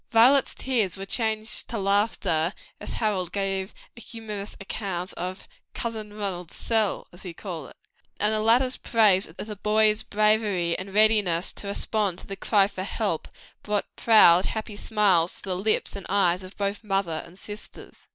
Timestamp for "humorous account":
4.01-5.13